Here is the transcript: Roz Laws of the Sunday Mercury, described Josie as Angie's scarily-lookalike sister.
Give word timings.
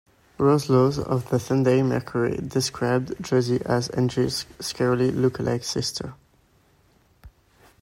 Roz 0.39 0.67
Laws 0.67 0.97
of 0.97 1.29
the 1.29 1.39
Sunday 1.39 1.83
Mercury, 1.83 2.35
described 2.37 3.13
Josie 3.23 3.61
as 3.67 3.87
Angie's 3.89 4.47
scarily-lookalike 4.59 5.63
sister. 5.63 6.15